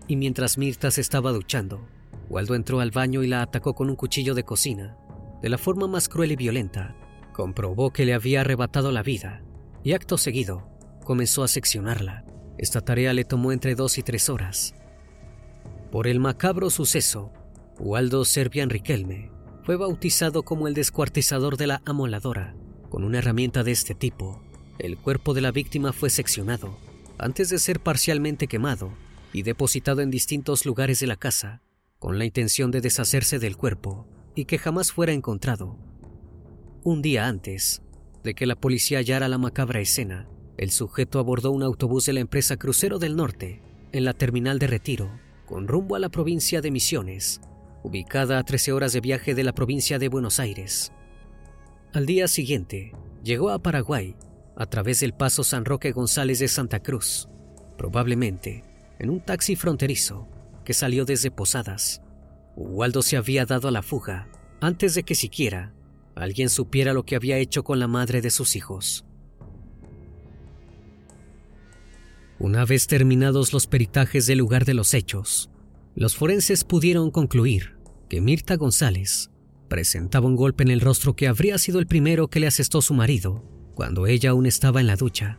y 0.09 0.17
mientras 0.17 0.57
Mirta 0.57 0.91
se 0.91 1.03
estaba 1.03 1.31
duchando, 1.31 1.87
Waldo 2.31 2.55
entró 2.55 2.81
al 2.81 2.91
baño 2.91 3.23
y 3.23 3.27
la 3.27 3.43
atacó 3.43 3.75
con 3.75 3.91
un 3.91 3.97
cuchillo 3.97 4.35
de 4.35 4.45
cocina 4.45 4.97
de 5.43 5.51
la 5.51 5.59
forma 5.59 5.89
más 5.89 6.09
cruel 6.09 6.33
y 6.33 6.37
violenta, 6.37 6.97
comprobó 7.35 7.93
que 7.93 8.07
le 8.07 8.15
había 8.15 8.41
arrebatado 8.41 8.93
la 8.93 9.03
vida 9.03 9.43
y 9.85 9.93
acto 9.93 10.17
seguido 10.17 10.67
comenzó 11.05 11.43
a 11.43 11.49
seccionarla. 11.49 12.25
Esta 12.57 12.81
tarea 12.81 13.13
le 13.13 13.27
tomó 13.27 13.53
entre 13.53 13.75
dos 13.75 13.99
y 13.99 14.03
tres 14.03 14.31
horas. 14.31 14.75
Por 15.91 16.07
el 16.07 16.19
macabro 16.19 16.71
suceso, 16.71 17.31
Waldo 17.79 18.25
Serbian 18.25 18.71
Riquelme 18.71 19.31
fue 19.65 19.77
bautizado 19.77 20.45
como 20.45 20.67
el 20.67 20.73
descuartizador 20.73 21.59
de 21.59 21.67
la 21.67 21.83
amoladora. 21.85 22.57
Con 22.93 23.05
una 23.05 23.21
herramienta 23.21 23.65
de 23.65 23.73
este 23.73 23.95
tipo, 23.95 24.43
el 24.79 24.99
cuerpo 24.99 25.33
de 25.33 25.41
la 25.41 25.51
víctima 25.51 25.95
fue 25.95 26.11
seccionado 26.11 26.77
antes 27.17 27.49
de 27.49 27.59
ser 27.59 27.81
parcialmente 27.81 28.49
quemado 28.49 28.93
y 29.33 29.45
depositado 29.45 30.03
en 30.03 30.11
distintos 30.11 30.67
lugares 30.67 31.01
de 31.01 31.07
la 31.07 31.17
casa, 31.17 31.63
con 31.99 32.19
la 32.19 32.27
intención 32.27 32.71
de 32.71 32.83
deshacerse 32.83 33.39
del 33.39 33.57
cuerpo 33.57 34.07
y 34.35 34.45
que 34.45 34.59
jamás 34.59 34.93
fuera 34.93 35.15
encontrado. 35.15 35.79
Un 36.85 37.01
día 37.01 37.29
antes 37.29 37.81
de 38.25 38.35
que 38.35 38.45
la 38.45 38.57
policía 38.57 38.99
hallara 38.99 39.27
la 39.27 39.39
macabra 39.39 39.81
escena, 39.81 40.29
el 40.59 40.71
sujeto 40.71 41.19
abordó 41.19 41.51
un 41.51 41.63
autobús 41.63 42.05
de 42.05 42.13
la 42.13 42.21
empresa 42.21 42.59
Crucero 42.59 42.99
del 42.99 43.17
Norte 43.17 43.63
en 43.93 44.05
la 44.05 44.13
terminal 44.13 44.59
de 44.59 44.67
Retiro, 44.67 45.11
con 45.47 45.67
rumbo 45.67 45.97
a 45.97 45.99
la 45.99 46.11
provincia 46.11 46.61
de 46.61 46.71
Misiones, 46.71 47.41
ubicada 47.83 48.39
a 48.39 48.45
13 48.45 48.73
horas 48.73 48.93
de 48.93 49.01
viaje 49.01 49.35
de 49.35 49.45
la 49.45 49.55
provincia 49.55 49.99
de 49.99 50.09
Buenos 50.09 50.39
Aires. 50.39 50.93
Al 51.95 52.07
día 52.07 52.27
siguiente, 52.27 52.93
llegó 53.23 53.51
a 53.51 53.59
Paraguay 53.59 54.17
a 54.57 54.65
través 54.65 55.01
del 55.01 55.13
paso 55.13 55.45
San 55.45 55.67
Roque 55.67 55.93
González 55.93 56.39
de 56.39 56.49
Santa 56.49 56.81
Cruz, 56.81 57.29
probablemente 57.77 58.65
en 58.99 59.11
un 59.11 59.21
taxi 59.21 59.57
fronterizo 59.57 60.27
que 60.65 60.73
salió 60.73 61.05
desde 61.05 61.31
Posadas. 61.31 62.01
Waldo 62.57 63.03
se 63.03 63.19
había 63.19 63.45
dado 63.45 63.69
a 63.69 63.71
la 63.71 63.83
fuga 63.83 64.31
antes 64.63 64.95
de 64.95 65.03
que 65.03 65.15
siquiera 65.15 65.75
alguien 66.15 66.49
supiera 66.49 66.95
lo 66.95 67.05
que 67.05 67.15
había 67.15 67.37
hecho 67.37 67.63
con 67.63 67.79
la 67.79 67.89
madre 67.89 68.23
de 68.23 68.31
sus 68.31 68.57
hijos. 68.57 69.05
Una 72.39 72.65
vez 72.65 72.87
terminados 72.87 73.53
los 73.53 73.67
peritajes 73.67 74.27
del 74.27 74.39
lugar 74.39 74.65
de 74.65 74.73
los 74.73 74.95
hechos, 74.95 75.51
los 75.95 76.17
forenses 76.17 76.65
pudieron 76.65 77.11
concluir 77.11 77.77
que 78.09 78.23
Mirta 78.23 78.57
González 78.57 79.32
presentaba 79.73 80.27
un 80.27 80.37
golpe 80.37 80.65
en 80.65 80.71
el 80.71 80.83
rostro 80.83 81.17
que 81.17 81.27
habría 81.27 81.57
sido 81.57 81.79
el 81.79 81.87
primero 81.87 82.29
que 82.29 82.41
le 82.41 82.47
asestó 82.47 82.83
su 82.83 82.93
marido 82.93 83.43
cuando 83.75 84.07
ella 84.07 84.29
aún 84.29 84.45
estaba 84.45 84.83
en 84.83 84.87
la 84.87 84.97
ducha. 84.97 85.39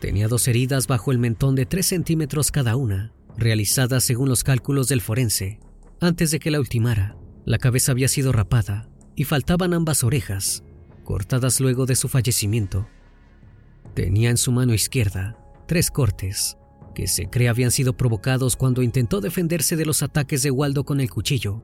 Tenía 0.00 0.28
dos 0.28 0.46
heridas 0.48 0.86
bajo 0.86 1.12
el 1.12 1.18
mentón 1.18 1.54
de 1.54 1.64
3 1.64 1.86
centímetros 1.86 2.50
cada 2.50 2.76
una, 2.76 3.14
realizadas 3.38 4.04
según 4.04 4.28
los 4.28 4.44
cálculos 4.44 4.88
del 4.88 5.00
forense 5.00 5.60
antes 5.98 6.30
de 6.30 6.40
que 6.40 6.50
la 6.50 6.60
ultimara, 6.60 7.16
la 7.46 7.56
cabeza 7.56 7.92
había 7.92 8.08
sido 8.08 8.32
rapada 8.32 8.90
y 9.16 9.24
faltaban 9.24 9.72
ambas 9.72 10.04
orejas, 10.04 10.62
cortadas 11.02 11.58
luego 11.58 11.86
de 11.86 11.96
su 11.96 12.08
fallecimiento. 12.08 12.86
Tenía 13.94 14.28
en 14.28 14.36
su 14.36 14.52
mano 14.52 14.74
izquierda 14.74 15.38
tres 15.66 15.90
cortes 15.90 16.58
que 16.94 17.06
se 17.06 17.30
cree 17.30 17.48
habían 17.48 17.70
sido 17.70 17.96
provocados 17.96 18.56
cuando 18.56 18.82
intentó 18.82 19.22
defenderse 19.22 19.74
de 19.76 19.86
los 19.86 20.02
ataques 20.02 20.42
de 20.42 20.50
Waldo 20.50 20.84
con 20.84 21.00
el 21.00 21.08
cuchillo. 21.08 21.62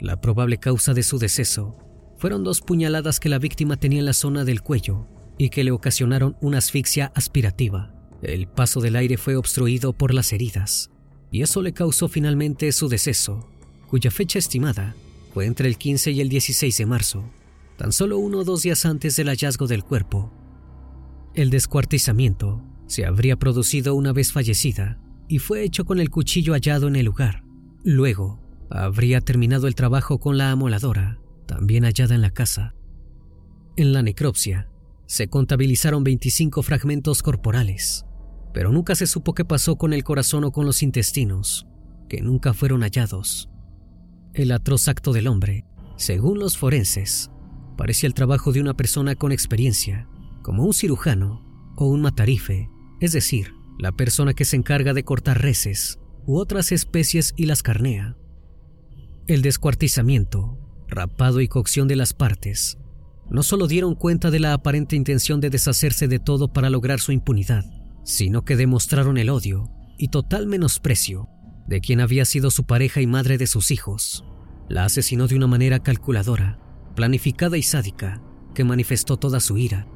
La 0.00 0.20
probable 0.20 0.58
causa 0.58 0.94
de 0.94 1.02
su 1.02 1.18
deceso 1.18 1.76
fueron 2.18 2.44
dos 2.44 2.60
puñaladas 2.60 3.20
que 3.20 3.28
la 3.28 3.38
víctima 3.38 3.76
tenía 3.76 4.00
en 4.00 4.06
la 4.06 4.12
zona 4.12 4.44
del 4.44 4.62
cuello 4.62 5.06
y 5.38 5.50
que 5.50 5.64
le 5.64 5.70
ocasionaron 5.70 6.36
una 6.40 6.58
asfixia 6.58 7.12
aspirativa. 7.14 7.94
El 8.22 8.48
paso 8.48 8.80
del 8.80 8.96
aire 8.96 9.16
fue 9.16 9.36
obstruido 9.36 9.92
por 9.92 10.12
las 10.12 10.32
heridas 10.32 10.90
y 11.30 11.42
eso 11.42 11.62
le 11.62 11.72
causó 11.72 12.08
finalmente 12.08 12.72
su 12.72 12.88
deceso, 12.88 13.48
cuya 13.88 14.10
fecha 14.10 14.38
estimada 14.38 14.94
fue 15.32 15.46
entre 15.46 15.68
el 15.68 15.78
15 15.78 16.10
y 16.12 16.20
el 16.20 16.28
16 16.28 16.76
de 16.76 16.86
marzo, 16.86 17.30
tan 17.76 17.92
solo 17.92 18.18
uno 18.18 18.38
o 18.38 18.44
dos 18.44 18.62
días 18.62 18.84
antes 18.86 19.16
del 19.16 19.28
hallazgo 19.28 19.66
del 19.66 19.84
cuerpo. 19.84 20.32
El 21.34 21.50
descuartizamiento 21.50 22.62
se 22.86 23.04
habría 23.04 23.36
producido 23.36 23.94
una 23.94 24.12
vez 24.12 24.32
fallecida 24.32 24.98
y 25.28 25.38
fue 25.38 25.62
hecho 25.62 25.84
con 25.84 26.00
el 26.00 26.10
cuchillo 26.10 26.54
hallado 26.54 26.88
en 26.88 26.96
el 26.96 27.06
lugar. 27.06 27.44
Luego, 27.84 28.40
habría 28.70 29.20
terminado 29.20 29.66
el 29.66 29.74
trabajo 29.74 30.18
con 30.18 30.38
la 30.38 30.50
amoladora, 30.50 31.18
también 31.46 31.84
hallada 31.84 32.14
en 32.14 32.22
la 32.22 32.30
casa. 32.30 32.74
En 33.76 33.92
la 33.92 34.02
necropsia, 34.02 34.68
se 35.06 35.28
contabilizaron 35.28 36.04
25 36.04 36.62
fragmentos 36.62 37.22
corporales, 37.22 38.04
pero 38.52 38.70
nunca 38.72 38.94
se 38.94 39.06
supo 39.06 39.34
qué 39.34 39.44
pasó 39.44 39.76
con 39.76 39.94
el 39.94 40.04
corazón 40.04 40.44
o 40.44 40.52
con 40.52 40.66
los 40.66 40.82
intestinos, 40.82 41.66
que 42.08 42.20
nunca 42.20 42.52
fueron 42.52 42.82
hallados. 42.82 43.48
El 44.34 44.52
atroz 44.52 44.88
acto 44.88 45.12
del 45.12 45.26
hombre, 45.26 45.64
según 45.96 46.38
los 46.38 46.58
forenses, 46.58 47.30
parecía 47.78 48.06
el 48.06 48.14
trabajo 48.14 48.52
de 48.52 48.60
una 48.60 48.74
persona 48.74 49.14
con 49.14 49.32
experiencia, 49.32 50.08
como 50.42 50.64
un 50.64 50.74
cirujano 50.74 51.72
o 51.76 51.86
un 51.86 52.02
matarife, 52.02 52.68
es 53.00 53.12
decir, 53.12 53.54
la 53.78 53.92
persona 53.92 54.34
que 54.34 54.44
se 54.44 54.56
encarga 54.56 54.92
de 54.92 55.04
cortar 55.04 55.40
reses 55.40 55.98
u 56.26 56.36
otras 56.36 56.72
especies 56.72 57.32
y 57.36 57.46
las 57.46 57.62
carnea. 57.62 58.17
El 59.28 59.42
descuartizamiento, 59.42 60.58
rapado 60.88 61.42
y 61.42 61.48
cocción 61.48 61.86
de 61.86 61.96
las 61.96 62.14
partes, 62.14 62.78
no 63.28 63.42
solo 63.42 63.66
dieron 63.66 63.94
cuenta 63.94 64.30
de 64.30 64.40
la 64.40 64.54
aparente 64.54 64.96
intención 64.96 65.42
de 65.42 65.50
deshacerse 65.50 66.08
de 66.08 66.18
todo 66.18 66.50
para 66.50 66.70
lograr 66.70 66.98
su 66.98 67.12
impunidad, 67.12 67.66
sino 68.04 68.46
que 68.46 68.56
demostraron 68.56 69.18
el 69.18 69.28
odio 69.28 69.70
y 69.98 70.08
total 70.08 70.46
menosprecio 70.46 71.28
de 71.66 71.82
quien 71.82 72.00
había 72.00 72.24
sido 72.24 72.50
su 72.50 72.64
pareja 72.64 73.02
y 73.02 73.06
madre 73.06 73.36
de 73.36 73.46
sus 73.46 73.70
hijos. 73.70 74.24
La 74.70 74.86
asesinó 74.86 75.28
de 75.28 75.36
una 75.36 75.46
manera 75.46 75.80
calculadora, 75.80 76.58
planificada 76.96 77.58
y 77.58 77.62
sádica, 77.62 78.22
que 78.54 78.64
manifestó 78.64 79.18
toda 79.18 79.40
su 79.40 79.58
ira. 79.58 79.86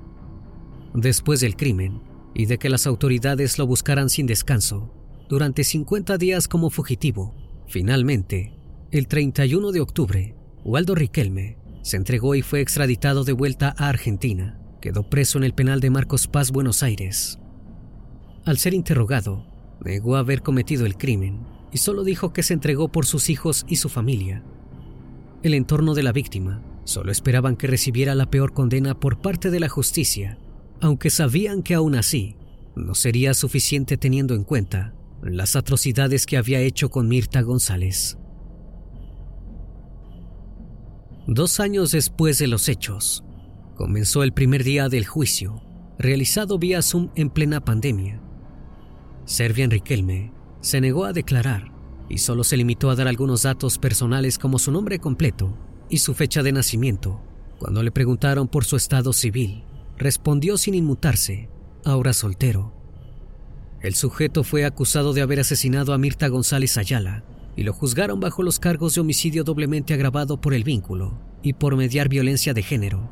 Después 0.92 1.40
del 1.40 1.56
crimen, 1.56 2.02
y 2.34 2.44
de 2.44 2.58
que 2.58 2.68
las 2.68 2.86
autoridades 2.86 3.58
lo 3.58 3.66
buscaran 3.66 4.10
sin 4.10 4.26
descanso, 4.26 4.92
durante 5.30 5.64
50 5.64 6.18
días 6.18 6.48
como 6.48 6.68
fugitivo, 6.68 7.34
finalmente, 7.66 8.58
el 8.92 9.08
31 9.08 9.72
de 9.72 9.80
octubre, 9.80 10.34
Waldo 10.64 10.94
Riquelme 10.94 11.56
se 11.80 11.96
entregó 11.96 12.34
y 12.34 12.42
fue 12.42 12.60
extraditado 12.60 13.24
de 13.24 13.32
vuelta 13.32 13.74
a 13.78 13.88
Argentina. 13.88 14.60
Quedó 14.82 15.08
preso 15.08 15.38
en 15.38 15.44
el 15.44 15.54
penal 15.54 15.80
de 15.80 15.88
Marcos 15.88 16.26
Paz, 16.26 16.52
Buenos 16.52 16.82
Aires. 16.82 17.38
Al 18.44 18.58
ser 18.58 18.74
interrogado, 18.74 19.46
negó 19.82 20.16
haber 20.16 20.42
cometido 20.42 20.84
el 20.84 20.98
crimen 20.98 21.40
y 21.72 21.78
solo 21.78 22.04
dijo 22.04 22.34
que 22.34 22.42
se 22.42 22.52
entregó 22.52 22.88
por 22.88 23.06
sus 23.06 23.30
hijos 23.30 23.64
y 23.66 23.76
su 23.76 23.88
familia. 23.88 24.44
El 25.42 25.54
entorno 25.54 25.94
de 25.94 26.02
la 26.02 26.12
víctima 26.12 26.62
solo 26.84 27.12
esperaban 27.12 27.56
que 27.56 27.68
recibiera 27.68 28.14
la 28.14 28.28
peor 28.28 28.52
condena 28.52 29.00
por 29.00 29.22
parte 29.22 29.50
de 29.50 29.60
la 29.60 29.70
justicia, 29.70 30.36
aunque 30.82 31.08
sabían 31.08 31.62
que 31.62 31.72
aún 31.72 31.94
así 31.94 32.36
no 32.76 32.94
sería 32.94 33.32
suficiente 33.32 33.96
teniendo 33.96 34.34
en 34.34 34.44
cuenta 34.44 34.92
las 35.22 35.56
atrocidades 35.56 36.26
que 36.26 36.36
había 36.36 36.60
hecho 36.60 36.90
con 36.90 37.08
Mirta 37.08 37.40
González. 37.40 38.18
Dos 41.34 41.60
años 41.60 41.92
después 41.92 42.38
de 42.38 42.46
los 42.46 42.68
hechos, 42.68 43.24
comenzó 43.74 44.22
el 44.22 44.34
primer 44.34 44.64
día 44.64 44.90
del 44.90 45.06
juicio, 45.06 45.62
realizado 45.98 46.58
vía 46.58 46.82
Zoom 46.82 47.08
en 47.14 47.30
plena 47.30 47.64
pandemia. 47.64 48.20
Servian 49.24 49.70
Riquelme 49.70 50.30
se 50.60 50.82
negó 50.82 51.06
a 51.06 51.14
declarar 51.14 51.72
y 52.10 52.18
solo 52.18 52.44
se 52.44 52.58
limitó 52.58 52.90
a 52.90 52.96
dar 52.96 53.08
algunos 53.08 53.44
datos 53.44 53.78
personales 53.78 54.38
como 54.38 54.58
su 54.58 54.72
nombre 54.72 54.98
completo 54.98 55.56
y 55.88 55.98
su 55.98 56.12
fecha 56.12 56.42
de 56.42 56.52
nacimiento. 56.52 57.22
Cuando 57.58 57.82
le 57.82 57.92
preguntaron 57.92 58.46
por 58.46 58.66
su 58.66 58.76
estado 58.76 59.14
civil, 59.14 59.64
respondió 59.96 60.58
sin 60.58 60.74
inmutarse, 60.74 61.48
ahora 61.82 62.12
soltero. 62.12 62.74
El 63.80 63.94
sujeto 63.94 64.44
fue 64.44 64.66
acusado 64.66 65.14
de 65.14 65.22
haber 65.22 65.40
asesinado 65.40 65.94
a 65.94 65.98
Mirta 65.98 66.28
González 66.28 66.76
Ayala 66.76 67.24
y 67.56 67.64
lo 67.64 67.72
juzgaron 67.72 68.20
bajo 68.20 68.42
los 68.42 68.58
cargos 68.58 68.94
de 68.94 69.00
homicidio 69.00 69.44
doblemente 69.44 69.92
agravado 69.92 70.40
por 70.40 70.54
el 70.54 70.64
vínculo 70.64 71.31
y 71.42 71.54
por 71.54 71.76
mediar 71.76 72.08
violencia 72.08 72.54
de 72.54 72.62
género. 72.62 73.10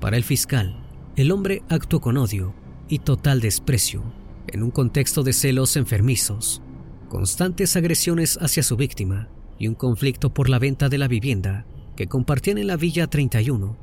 Para 0.00 0.16
el 0.16 0.24
fiscal, 0.24 0.86
el 1.16 1.32
hombre 1.32 1.62
actuó 1.68 2.00
con 2.00 2.16
odio 2.16 2.54
y 2.88 3.00
total 3.00 3.40
desprecio 3.40 4.02
en 4.48 4.62
un 4.62 4.70
contexto 4.70 5.22
de 5.22 5.32
celos 5.32 5.76
enfermizos, 5.76 6.62
constantes 7.08 7.76
agresiones 7.76 8.38
hacia 8.40 8.62
su 8.62 8.76
víctima 8.76 9.28
y 9.58 9.68
un 9.68 9.74
conflicto 9.74 10.32
por 10.32 10.48
la 10.48 10.58
venta 10.58 10.88
de 10.88 10.98
la 10.98 11.08
vivienda 11.08 11.66
que 11.96 12.06
compartían 12.06 12.58
en 12.58 12.66
la 12.66 12.76
Villa 12.76 13.06
31. 13.06 13.76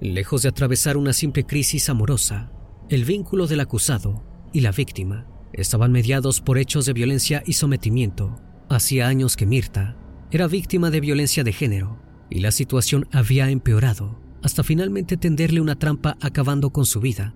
Lejos 0.00 0.42
de 0.42 0.48
atravesar 0.48 0.96
una 0.96 1.12
simple 1.12 1.44
crisis 1.44 1.88
amorosa, 1.88 2.52
el 2.88 3.04
vínculo 3.04 3.46
del 3.46 3.60
acusado 3.60 4.22
y 4.52 4.60
la 4.60 4.72
víctima 4.72 5.26
estaban 5.52 5.92
mediados 5.92 6.40
por 6.40 6.56
hechos 6.56 6.86
de 6.86 6.92
violencia 6.92 7.42
y 7.44 7.54
sometimiento. 7.54 8.40
Hacía 8.68 9.08
años 9.08 9.36
que 9.36 9.46
Mirta 9.46 9.96
era 10.30 10.46
víctima 10.46 10.90
de 10.90 11.00
violencia 11.00 11.42
de 11.42 11.52
género 11.52 12.09
y 12.30 12.40
la 12.40 12.52
situación 12.52 13.08
había 13.12 13.50
empeorado 13.50 14.20
hasta 14.42 14.62
finalmente 14.62 15.16
tenderle 15.16 15.60
una 15.60 15.78
trampa 15.78 16.16
acabando 16.20 16.70
con 16.70 16.86
su 16.86 17.00
vida. 17.00 17.34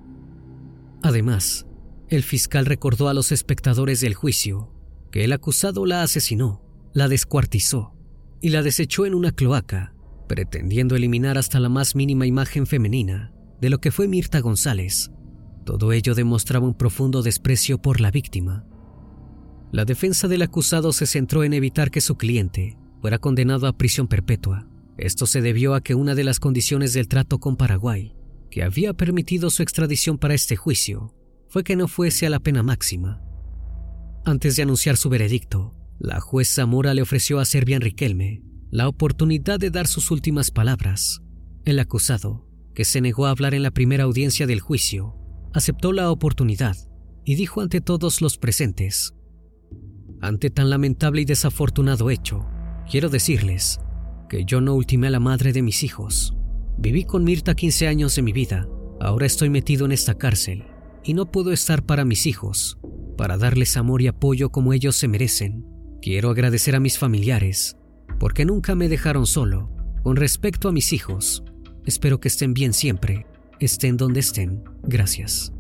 Además, 1.03 1.67
el 2.09 2.23
fiscal 2.23 2.65
recordó 2.65 3.09
a 3.09 3.15
los 3.15 3.33
espectadores 3.33 4.01
del 4.01 4.15
juicio 4.15 4.73
que 5.11 5.25
el 5.25 5.33
acusado 5.33 5.85
la 5.85 6.03
asesinó, 6.03 6.63
la 6.95 7.09
descuartizó 7.09 7.95
y 8.41 8.49
la 8.51 8.63
desechó 8.63 9.05
en 9.05 9.15
una 9.15 9.33
cloaca, 9.33 9.95
pretendiendo 10.29 10.97
eliminar 10.97 11.37
hasta 11.37 11.61
la 11.61 11.69
más 11.69 11.95
mínima 11.95 12.27
imagen 12.27 12.67
femenina 12.67 13.33
de 13.61 13.71
lo 13.71 13.81
que 13.81 13.91
fue 13.91 14.09
Mirta 14.09 14.41
González 14.41 15.11
todo 15.65 15.93
ello 15.93 16.15
demostraba 16.15 16.67
un 16.67 16.75
profundo 16.75 17.23
desprecio 17.23 17.79
por 17.81 18.01
la 18.01 18.11
víctima. 18.11 18.67
La 19.73 19.85
defensa 19.85 20.29
del 20.29 20.43
acusado 20.43 20.93
se 20.93 21.07
centró 21.07 21.43
en 21.43 21.55
evitar 21.55 21.91
que 21.91 22.01
su 22.01 22.17
cliente 22.17 22.77
fuera 23.01 23.19
condenado 23.19 23.67
a 23.67 23.77
prisión 23.77 24.07
perpetua. 24.07 24.69
Esto 24.97 25.27
se 25.27 25.43
debió 25.43 25.75
a 25.75 25.83
que 25.83 25.95
una 25.95 26.15
de 26.15 26.25
las 26.25 26.41
condiciones 26.41 26.93
del 26.93 27.09
trato 27.09 27.39
con 27.41 27.57
Paraguay, 27.57 28.15
que 28.51 28.63
había 28.63 28.95
permitido 28.95 29.51
su 29.51 29.63
extradición 29.63 30.19
para 30.19 30.35
este 30.35 30.57
juicio, 30.57 31.15
fue 31.49 31.65
que 31.65 31.77
no 31.77 31.89
fuese 31.89 32.27
a 32.27 32.31
la 32.31 32.41
pena 32.41 32.63
máxima. 32.63 33.21
Antes 34.25 34.57
de 34.57 34.63
anunciar 34.63 34.97
su 34.97 35.09
veredicto, 35.09 35.75
la 35.99 36.21
juez 36.21 36.49
Zamora 36.53 36.95
le 36.95 37.03
ofreció 37.03 37.41
a 37.41 37.45
Servian 37.45 37.81
Riquelme 37.81 38.43
la 38.71 38.89
oportunidad 38.89 39.61
de 39.61 39.71
dar 39.71 39.87
sus 39.87 40.11
últimas 40.11 40.51
palabras. 40.51 41.23
El 41.65 41.79
acusado, 41.79 42.49
que 42.75 42.85
se 42.85 43.01
negó 43.01 43.27
a 43.27 43.31
hablar 43.31 43.55
en 43.55 43.63
la 43.63 43.71
primera 43.71 44.05
audiencia 44.05 44.47
del 44.47 44.61
juicio, 44.61 45.17
aceptó 45.53 45.93
la 45.93 46.11
oportunidad 46.11 46.77
y 47.25 47.37
dijo 47.37 47.61
ante 47.61 47.81
todos 47.81 48.21
los 48.21 48.37
presentes, 48.37 49.15
ante 50.21 50.51
tan 50.51 50.71
lamentable 50.71 51.23
y 51.23 51.25
desafortunado 51.25 52.11
hecho, 52.11 52.47
quiero 52.91 53.11
decirles 53.11 53.79
yo 54.45 54.61
no 54.61 54.75
ultimé 54.75 55.07
a 55.07 55.11
la 55.11 55.21
madre 55.21 55.53
de 55.53 55.63
mis 55.63 55.85
hijos. 55.85 56.35
Viví 56.77 57.05
con 57.05 57.23
Mirta 57.23 57.55
15 57.55 57.87
años 57.87 58.17
de 58.17 58.23
mi 58.23 58.33
vida, 58.33 58.67
ahora 59.01 59.27
estoy 59.27 59.51
metido 59.51 59.85
en 59.85 59.93
esta 59.93 60.15
cárcel 60.15 60.65
y 61.05 61.15
no 61.15 61.31
puedo 61.31 61.53
estar 61.53 61.85
para 61.85 62.05
mis 62.05 62.27
hijos, 62.27 62.79
para 63.17 63.37
darles 63.37 63.77
amor 63.77 64.03
y 64.03 64.09
apoyo 64.09 64.51
como 64.51 64.73
ellos 64.73 64.97
se 64.97 65.07
merecen. 65.07 65.65
Quiero 66.03 66.31
agradecer 66.31 66.75
a 66.75 66.81
mis 66.81 66.99
familiares, 66.99 67.77
porque 68.19 68.45
nunca 68.45 68.75
me 68.75 68.89
dejaron 68.89 69.27
solo. 69.27 69.71
Con 70.03 70.17
respecto 70.17 70.69
a 70.69 70.73
mis 70.73 70.93
hijos, 70.93 71.45
espero 71.87 72.19
que 72.19 72.29
estén 72.29 72.55
bien 72.55 72.73
siempre 72.73 73.27
estén 73.61 73.97
donde 73.97 74.21
estén, 74.21 74.65
gracias. 74.83 75.53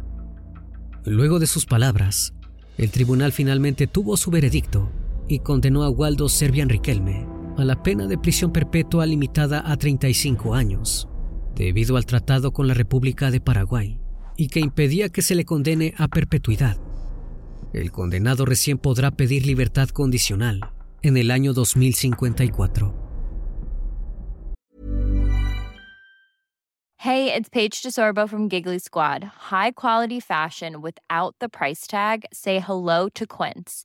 Luego 1.05 1.39
de 1.39 1.47
sus 1.47 1.67
palabras, 1.67 2.35
el 2.77 2.91
tribunal 2.91 3.33
finalmente 3.33 3.87
tuvo 3.87 4.17
su 4.17 4.31
veredicto 4.31 4.91
y 5.29 5.41
condenó 5.41 5.85
a 5.85 5.91
Waldo 5.91 6.29
Servian 6.29 6.69
Riquelme 6.69 7.34
a 7.57 7.65
la 7.65 7.83
pena 7.83 8.07
de 8.07 8.19
prisión 8.19 8.53
perpetua 8.53 9.07
limitada 9.07 9.63
a 9.65 9.77
35 9.77 10.55
años, 10.55 11.09
debido 11.55 11.97
al 11.97 12.07
tratado 12.07 12.53
con 12.53 12.67
la 12.67 12.75
República 12.75 13.31
de 13.31 13.41
Paraguay 13.41 13.99
y 14.37 14.49
que 14.49 14.61
impedía 14.61 15.09
que 15.09 15.23
se 15.23 15.35
le 15.35 15.45
condene 15.45 15.95
a 15.97 16.09
perpetuidad. 16.09 16.77
El 17.73 17.93
condenado 17.93 18.45
recién 18.45 18.79
podrá 18.79 19.11
pedir 19.11 19.47
libertad 19.47 19.89
condicional 19.89 20.61
en 21.03 21.17
el 21.17 21.31
año 21.31 21.53
2054. 21.53 23.05
Hey, 26.99 27.35
it's 27.35 27.51
Paige 27.51 27.83
DeSorbo 27.83 28.27
from 28.27 28.49
Giggly 28.49 28.79
Squad. 28.79 29.25
High 29.51 29.73
quality 29.73 30.21
fashion 30.21 30.81
without 30.81 31.35
the 31.39 31.51
price 31.51 31.87
tag. 31.87 32.25
Say 32.33 32.61
hello 32.61 33.11
to 33.11 33.27
Quince. 33.27 33.85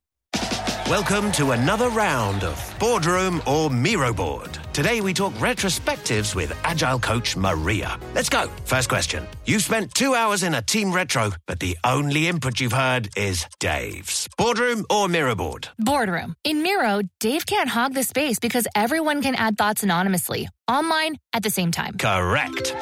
Welcome 0.91 1.31
to 1.33 1.51
another 1.51 1.87
round 1.87 2.43
of 2.43 2.75
Boardroom 2.77 3.41
or 3.47 3.69
Miro 3.69 4.11
Board. 4.11 4.59
Today 4.73 4.99
we 4.99 5.13
talk 5.13 5.31
retrospectives 5.35 6.35
with 6.35 6.53
Agile 6.65 6.99
coach 6.99 7.37
Maria. 7.37 7.97
Let's 8.13 8.27
go. 8.27 8.49
First 8.65 8.89
question. 8.89 9.25
You've 9.45 9.61
spent 9.61 9.93
two 9.93 10.15
hours 10.15 10.43
in 10.43 10.53
a 10.53 10.61
team 10.61 10.91
retro, 10.91 11.31
but 11.47 11.61
the 11.61 11.77
only 11.85 12.27
input 12.27 12.59
you've 12.59 12.73
heard 12.73 13.07
is 13.15 13.45
Dave's. 13.61 14.27
Boardroom 14.37 14.85
or 14.89 15.07
Miro 15.07 15.33
Board? 15.33 15.69
Boardroom. 15.79 16.35
In 16.43 16.61
Miro, 16.61 17.03
Dave 17.21 17.45
can't 17.45 17.69
hog 17.69 17.93
the 17.93 18.03
space 18.03 18.39
because 18.39 18.67
everyone 18.75 19.21
can 19.21 19.35
add 19.35 19.57
thoughts 19.57 19.83
anonymously, 19.83 20.49
online, 20.67 21.15
at 21.31 21.41
the 21.41 21.49
same 21.49 21.71
time. 21.71 21.97
Correct. 21.99 22.75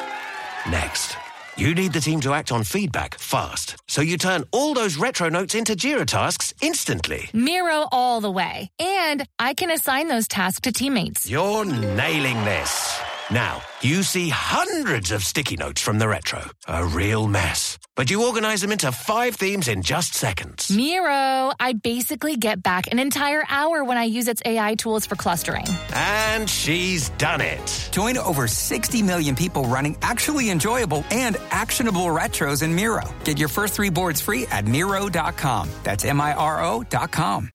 Next. 0.68 1.16
You 1.60 1.74
need 1.74 1.92
the 1.92 2.00
team 2.00 2.20
to 2.20 2.32
act 2.32 2.52
on 2.52 2.64
feedback 2.64 3.16
fast, 3.18 3.76
so 3.86 4.00
you 4.00 4.16
turn 4.16 4.44
all 4.50 4.72
those 4.72 4.96
retro 4.96 5.28
notes 5.28 5.54
into 5.54 5.74
Jira 5.74 6.06
tasks 6.06 6.54
instantly. 6.62 7.28
Miro 7.34 7.86
all 7.92 8.22
the 8.22 8.30
way. 8.30 8.70
And 8.78 9.26
I 9.38 9.52
can 9.52 9.70
assign 9.70 10.08
those 10.08 10.26
tasks 10.26 10.62
to 10.62 10.72
teammates. 10.72 11.28
You're 11.28 11.66
nailing 11.66 12.42
this. 12.46 13.02
Now, 13.32 13.62
you 13.80 14.02
see 14.02 14.28
hundreds 14.28 15.12
of 15.12 15.22
sticky 15.22 15.56
notes 15.56 15.80
from 15.80 16.00
the 16.00 16.08
retro. 16.08 16.42
A 16.66 16.84
real 16.84 17.28
mess. 17.28 17.78
But 17.94 18.10
you 18.10 18.26
organize 18.26 18.60
them 18.60 18.72
into 18.72 18.90
five 18.90 19.36
themes 19.36 19.68
in 19.68 19.82
just 19.82 20.14
seconds. 20.14 20.68
Miro, 20.68 21.52
I 21.60 21.74
basically 21.80 22.36
get 22.36 22.60
back 22.60 22.88
an 22.90 22.98
entire 22.98 23.44
hour 23.48 23.84
when 23.84 23.98
I 23.98 24.04
use 24.04 24.26
its 24.26 24.42
AI 24.44 24.74
tools 24.74 25.06
for 25.06 25.14
clustering. 25.14 25.64
And 25.94 26.50
she's 26.50 27.10
done 27.18 27.40
it. 27.40 27.88
Join 27.92 28.18
over 28.18 28.48
60 28.48 29.02
million 29.02 29.36
people 29.36 29.62
running 29.62 29.96
actually 30.02 30.50
enjoyable 30.50 31.04
and 31.12 31.36
actionable 31.52 32.06
retros 32.06 32.64
in 32.64 32.74
Miro. 32.74 33.14
Get 33.22 33.38
your 33.38 33.48
first 33.48 33.74
three 33.74 33.90
boards 33.90 34.20
free 34.20 34.44
at 34.50 34.66
Miro.com. 34.66 35.68
That's 35.84 36.04
M 36.04 36.20
I 36.20 36.32
R 36.32 36.64
O.com. 36.64 37.50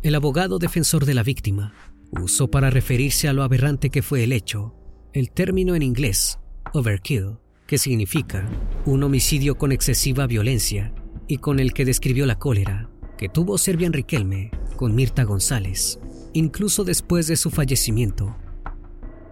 El 0.00 0.14
abogado 0.14 0.58
defensor 0.60 1.04
de 1.04 1.12
la 1.12 1.24
víctima 1.24 1.72
usó 2.12 2.50
para 2.50 2.70
referirse 2.70 3.28
a 3.28 3.32
lo 3.32 3.42
aberrante 3.42 3.90
que 3.90 4.02
fue 4.02 4.24
el 4.24 4.32
hecho 4.32 4.74
el 5.12 5.30
término 5.30 5.74
en 5.74 5.82
inglés 5.82 6.38
overkill, 6.72 7.38
que 7.66 7.78
significa 7.78 8.48
un 8.84 9.02
homicidio 9.02 9.56
con 9.56 9.72
excesiva 9.72 10.26
violencia 10.26 10.92
y 11.26 11.38
con 11.38 11.60
el 11.60 11.72
que 11.72 11.84
describió 11.84 12.26
la 12.26 12.38
cólera 12.38 12.90
que 13.16 13.28
tuvo 13.28 13.58
Serbian 13.58 13.92
Riquelme 13.92 14.50
con 14.76 14.94
Mirta 14.94 15.24
González, 15.24 15.98
incluso 16.34 16.84
después 16.84 17.26
de 17.26 17.36
su 17.36 17.50
fallecimiento. 17.50 18.36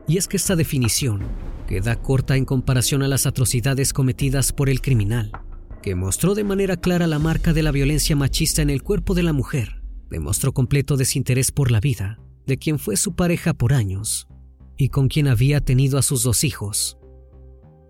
Y 0.08 0.16
es 0.16 0.26
que 0.26 0.36
esta 0.36 0.56
definición 0.56 1.22
queda 1.68 1.94
corta 1.96 2.36
en 2.36 2.44
comparación 2.44 3.02
a 3.02 3.08
las 3.08 3.26
atrocidades 3.26 3.92
cometidas 3.92 4.52
por 4.52 4.68
el 4.68 4.80
criminal, 4.80 5.30
que 5.82 5.94
mostró 5.94 6.34
de 6.34 6.42
manera 6.42 6.76
clara 6.78 7.06
la 7.06 7.20
marca 7.20 7.52
de 7.52 7.62
la 7.62 7.70
violencia 7.70 8.16
machista 8.16 8.60
en 8.60 8.70
el 8.70 8.82
cuerpo 8.82 9.14
de 9.14 9.22
la 9.22 9.32
mujer, 9.32 9.82
demostró 10.10 10.52
completo 10.52 10.96
desinterés 10.96 11.52
por 11.52 11.70
la 11.70 11.80
vida 11.80 12.18
de 12.46 12.58
quien 12.58 12.78
fue 12.78 12.96
su 12.96 13.14
pareja 13.14 13.54
por 13.54 13.72
años 13.72 14.28
y 14.76 14.88
con 14.88 15.08
quien 15.08 15.28
había 15.28 15.60
tenido 15.60 15.98
a 15.98 16.02
sus 16.02 16.22
dos 16.22 16.44
hijos. 16.44 16.98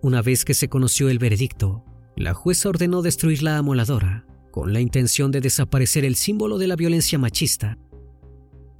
Una 0.01 0.21
vez 0.21 0.45
que 0.45 0.53
se 0.53 0.69
conoció 0.69 1.09
el 1.09 1.19
veredicto, 1.19 1.83
la 2.15 2.33
jueza 2.33 2.69
ordenó 2.69 3.01
destruir 3.01 3.43
la 3.43 3.57
amoladora 3.57 4.25
con 4.51 4.73
la 4.73 4.79
intención 4.79 5.31
de 5.31 5.41
desaparecer 5.41 6.05
el 6.05 6.15
símbolo 6.15 6.57
de 6.57 6.67
la 6.67 6.75
violencia 6.75 7.19
machista. 7.19 7.77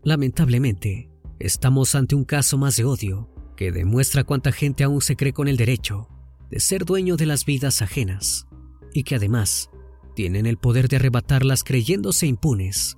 Lamentablemente, 0.03 1.09
estamos 1.39 1.93
ante 1.95 2.15
un 2.15 2.23
caso 2.23 2.57
más 2.57 2.77
de 2.77 2.85
odio 2.85 3.29
que 3.55 3.71
demuestra 3.71 4.23
cuánta 4.23 4.51
gente 4.51 4.83
aún 4.83 5.01
se 5.01 5.15
cree 5.15 5.33
con 5.33 5.47
el 5.47 5.57
derecho 5.57 6.07
de 6.49 6.59
ser 6.59 6.85
dueño 6.85 7.17
de 7.17 7.25
las 7.25 7.45
vidas 7.45 7.81
ajenas 7.81 8.47
y 8.93 9.03
que 9.03 9.15
además 9.15 9.69
tienen 10.15 10.45
el 10.45 10.57
poder 10.57 10.87
de 10.87 10.95
arrebatarlas 10.95 11.63
creyéndose 11.63 12.25
impunes. 12.25 12.97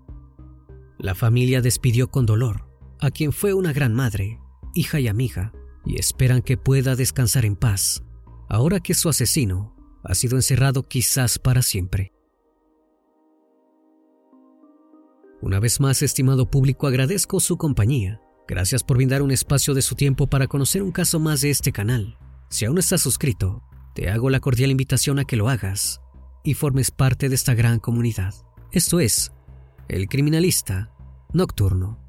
La 0.98 1.16
familia 1.16 1.62
despidió 1.62 2.10
con 2.10 2.26
dolor 2.26 2.69
a 3.00 3.12
quien 3.12 3.32
fue 3.32 3.54
una 3.54 3.74
gran 3.74 3.94
madre, 3.94 4.40
hija 4.74 5.00
y 5.00 5.08
amiga, 5.08 5.54
y 5.86 6.00
esperan 6.00 6.42
que 6.42 6.58
pueda 6.58 6.96
descansar 6.96 7.46
en 7.46 7.56
paz, 7.56 8.04
ahora 8.50 8.80
que 8.80 8.94
su 8.94 9.10
asesino 9.10 9.76
ha 10.04 10.16
sido 10.16 10.36
encerrado 10.36 10.84
quizás 10.88 11.40
para 11.40 11.62
siempre. 11.62 12.12
Una 15.42 15.60
vez 15.60 15.80
más, 15.80 16.02
estimado 16.02 16.50
público, 16.50 16.88
agradezco 16.88 17.40
su 17.40 17.58
compañía. 17.58 18.22
Gracias 18.48 18.84
por 18.84 18.98
brindar 18.98 19.22
un 19.22 19.32
espacio 19.32 19.74
de 19.74 19.82
su 19.82 19.96
tiempo 19.96 20.28
para 20.28 20.48
conocer 20.48 20.84
un 20.84 20.92
caso 20.92 21.20
más 21.20 21.42
de 21.42 21.50
este 21.50 21.72
canal. 21.72 22.18
Si 22.50 22.66
aún 22.66 22.78
estás 22.78 23.02
suscrito, 23.02 23.64
te 23.96 24.10
hago 24.10 24.30
la 24.30 24.42
cordial 24.42 24.72
invitación 24.72 25.20
a 25.20 25.26
que 25.26 25.38
lo 25.38 25.48
hagas 25.48 26.02
y 26.44 26.56
formes 26.56 26.92
parte 26.92 27.30
de 27.30 27.36
esta 27.36 27.54
gran 27.54 27.80
comunidad. 27.80 28.34
Esto 28.72 29.00
es 29.00 29.32
El 29.88 30.08
Criminalista 30.10 30.92
Nocturno. 31.32 32.09